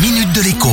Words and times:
minute 0.00 0.32
de 0.32 0.42
l'écho. 0.42 0.68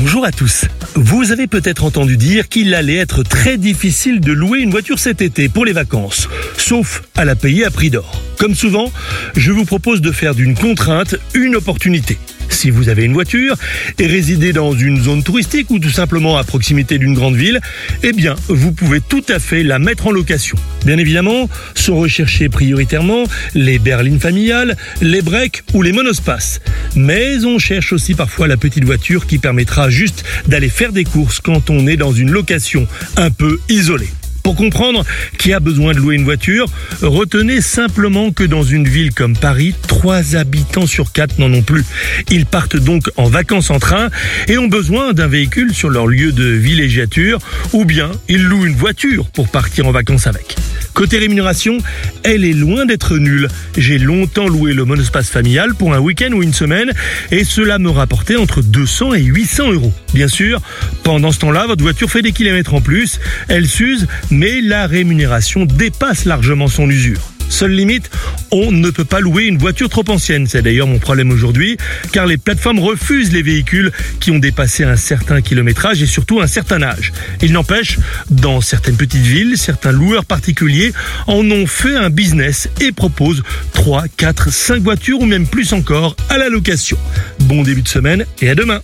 Bonjour 0.00 0.24
à 0.24 0.32
tous. 0.32 0.64
Vous 0.94 1.30
avez 1.30 1.46
peut-être 1.46 1.84
entendu 1.84 2.16
dire 2.16 2.48
qu'il 2.48 2.74
allait 2.74 2.96
être 2.96 3.22
très 3.22 3.58
difficile 3.58 4.20
de 4.20 4.32
louer 4.32 4.60
une 4.60 4.70
voiture 4.70 4.98
cet 4.98 5.20
été 5.20 5.50
pour 5.50 5.66
les 5.66 5.72
vacances, 5.72 6.28
sauf 6.56 7.02
à 7.16 7.24
la 7.24 7.36
payer 7.36 7.66
à 7.66 7.70
prix 7.70 7.90
d'or. 7.90 8.22
Comme 8.38 8.54
souvent, 8.54 8.90
je 9.36 9.52
vous 9.52 9.66
propose 9.66 10.00
de 10.00 10.10
faire 10.10 10.34
d'une 10.34 10.54
contrainte 10.54 11.16
une 11.34 11.56
opportunité. 11.56 12.18
Si 12.52 12.70
vous 12.70 12.88
avez 12.88 13.04
une 13.04 13.12
voiture 13.12 13.56
et 13.98 14.06
résidez 14.06 14.52
dans 14.52 14.72
une 14.72 15.02
zone 15.02 15.22
touristique 15.22 15.70
ou 15.70 15.78
tout 15.78 15.90
simplement 15.90 16.36
à 16.36 16.44
proximité 16.44 16.98
d'une 16.98 17.14
grande 17.14 17.34
ville, 17.34 17.60
eh 18.02 18.12
bien, 18.12 18.36
vous 18.48 18.70
pouvez 18.70 19.00
tout 19.00 19.24
à 19.28 19.38
fait 19.38 19.64
la 19.64 19.78
mettre 19.78 20.06
en 20.06 20.12
location. 20.12 20.56
Bien 20.84 20.98
évidemment, 20.98 21.48
sont 21.74 21.96
recherchés 21.96 22.48
prioritairement 22.48 23.24
les 23.54 23.78
berlines 23.78 24.20
familiales, 24.20 24.76
les 25.00 25.22
breaks 25.22 25.64
ou 25.74 25.82
les 25.82 25.92
monospaces. 25.92 26.60
Mais 26.94 27.44
on 27.44 27.58
cherche 27.58 27.92
aussi 27.92 28.14
parfois 28.14 28.46
la 28.46 28.56
petite 28.56 28.84
voiture 28.84 29.26
qui 29.26 29.38
permettra 29.38 29.90
juste 29.90 30.24
d'aller 30.46 30.68
faire 30.68 30.92
des 30.92 31.04
courses 31.04 31.40
quand 31.40 31.70
on 31.70 31.86
est 31.86 31.96
dans 31.96 32.12
une 32.12 32.30
location 32.30 32.86
un 33.16 33.30
peu 33.30 33.58
isolée. 33.68 34.10
Pour 34.42 34.56
comprendre 34.56 35.04
qui 35.38 35.52
a 35.52 35.60
besoin 35.60 35.92
de 35.92 35.98
louer 35.98 36.16
une 36.16 36.24
voiture, 36.24 36.66
retenez 37.00 37.60
simplement 37.60 38.32
que 38.32 38.44
dans 38.44 38.62
une 38.62 38.88
ville 38.88 39.14
comme 39.14 39.36
Paris, 39.36 39.74
3 39.88 40.36
habitants 40.36 40.86
sur 40.86 41.12
4 41.12 41.38
n'en 41.38 41.52
ont 41.52 41.62
plus. 41.62 41.84
Ils 42.30 42.46
partent 42.46 42.76
donc 42.76 43.10
en 43.16 43.28
vacances 43.28 43.70
en 43.70 43.78
train 43.78 44.10
et 44.48 44.58
ont 44.58 44.68
besoin 44.68 45.12
d'un 45.12 45.28
véhicule 45.28 45.74
sur 45.74 45.90
leur 45.90 46.06
lieu 46.06 46.32
de 46.32 46.44
villégiature 46.44 47.38
ou 47.72 47.84
bien 47.84 48.10
ils 48.28 48.42
louent 48.42 48.66
une 48.66 48.74
voiture 48.74 49.26
pour 49.26 49.48
partir 49.48 49.86
en 49.86 49.92
vacances 49.92 50.26
avec. 50.26 50.56
Côté 50.94 51.18
rémunération, 51.18 51.78
elle 52.22 52.44
est 52.44 52.52
loin 52.52 52.84
d'être 52.84 53.16
nulle. 53.16 53.48
J'ai 53.76 53.98
longtemps 53.98 54.46
loué 54.46 54.74
le 54.74 54.84
monospace 54.84 55.30
familial 55.30 55.74
pour 55.74 55.94
un 55.94 55.98
week-end 55.98 56.32
ou 56.32 56.42
une 56.42 56.52
semaine 56.52 56.92
et 57.30 57.44
cela 57.44 57.78
me 57.78 57.90
rapportait 57.90 58.36
entre 58.36 58.62
200 58.62 59.14
et 59.14 59.22
800 59.22 59.72
euros. 59.72 59.92
Bien 60.12 60.28
sûr, 60.28 60.60
pendant 61.02 61.32
ce 61.32 61.38
temps-là, 61.40 61.66
votre 61.66 61.82
voiture 61.82 62.10
fait 62.10 62.22
des 62.22 62.32
kilomètres 62.32 62.74
en 62.74 62.80
plus, 62.80 63.20
elle 63.48 63.66
s'use, 63.66 64.06
mais 64.30 64.60
la 64.60 64.86
rémunération 64.86 65.64
dépasse 65.64 66.26
largement 66.26 66.68
son 66.68 66.88
usure. 66.90 67.31
Seule 67.52 67.72
limite, 67.72 68.10
on 68.50 68.72
ne 68.72 68.88
peut 68.88 69.04
pas 69.04 69.20
louer 69.20 69.44
une 69.44 69.58
voiture 69.58 69.90
trop 69.90 70.04
ancienne. 70.08 70.46
C'est 70.46 70.62
d'ailleurs 70.62 70.86
mon 70.86 70.98
problème 70.98 71.30
aujourd'hui, 71.30 71.76
car 72.10 72.26
les 72.26 72.38
plateformes 72.38 72.78
refusent 72.78 73.30
les 73.30 73.42
véhicules 73.42 73.92
qui 74.20 74.30
ont 74.30 74.38
dépassé 74.38 74.84
un 74.84 74.96
certain 74.96 75.42
kilométrage 75.42 76.02
et 76.02 76.06
surtout 76.06 76.40
un 76.40 76.46
certain 76.46 76.82
âge. 76.82 77.12
Il 77.42 77.52
n'empêche, 77.52 77.98
dans 78.30 78.62
certaines 78.62 78.96
petites 78.96 79.20
villes, 79.22 79.58
certains 79.58 79.92
loueurs 79.92 80.24
particuliers 80.24 80.94
en 81.26 81.48
ont 81.50 81.66
fait 81.66 81.94
un 81.94 82.08
business 82.08 82.70
et 82.80 82.90
proposent 82.90 83.42
3, 83.74 84.04
4, 84.16 84.50
5 84.50 84.82
voitures 84.82 85.20
ou 85.20 85.26
même 85.26 85.46
plus 85.46 85.74
encore 85.74 86.16
à 86.30 86.38
la 86.38 86.48
location. 86.48 86.96
Bon 87.40 87.62
début 87.62 87.82
de 87.82 87.88
semaine 87.88 88.24
et 88.40 88.48
à 88.48 88.54
demain. 88.54 88.80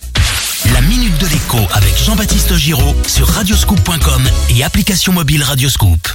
La 0.74 0.82
minute 0.82 1.18
de 1.18 1.26
l'écho 1.26 1.58
avec 1.72 1.96
Jean-Baptiste 2.04 2.54
Giraud 2.54 2.94
sur 3.06 3.26
radioscoop.com 3.28 4.22
et 4.50 4.62
application 4.62 5.14
mobile 5.14 5.42
Radioscoop. 5.42 6.06